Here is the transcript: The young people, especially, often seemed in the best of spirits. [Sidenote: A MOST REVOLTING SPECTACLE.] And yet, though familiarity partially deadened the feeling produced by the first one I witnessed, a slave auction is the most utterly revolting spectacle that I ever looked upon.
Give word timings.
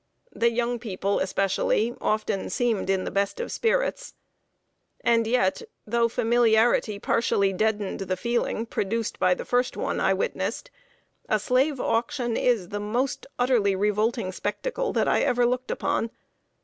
The 0.33 0.49
young 0.49 0.79
people, 0.79 1.19
especially, 1.19 1.93
often 2.01 2.49
seemed 2.49 2.89
in 2.89 3.03
the 3.03 3.11
best 3.11 3.39
of 3.39 3.51
spirits. 3.51 4.15
[Sidenote: 5.03 5.03
A 5.03 5.05
MOST 5.05 5.25
REVOLTING 5.27 5.33
SPECTACLE.] 5.35 5.61
And 5.61 5.61
yet, 5.61 5.69
though 6.01 6.09
familiarity 6.09 6.97
partially 6.99 7.53
deadened 7.53 7.99
the 7.99 8.17
feeling 8.17 8.65
produced 8.65 9.19
by 9.19 9.35
the 9.35 9.45
first 9.45 9.77
one 9.77 9.99
I 9.99 10.15
witnessed, 10.15 10.71
a 11.29 11.37
slave 11.37 11.79
auction 11.79 12.35
is 12.35 12.69
the 12.69 12.79
most 12.79 13.27
utterly 13.37 13.75
revolting 13.75 14.31
spectacle 14.31 14.91
that 14.93 15.07
I 15.07 15.19
ever 15.21 15.45
looked 15.45 15.69
upon. 15.69 16.09